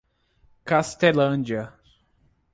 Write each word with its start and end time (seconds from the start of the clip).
Castelândia 0.65 1.77